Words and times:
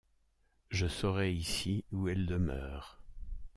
Je 0.71 0.87
saurai 0.87 1.31
ici 1.31 1.85
où 1.91 2.07
elle 2.07 2.25
demeure. 2.25 3.03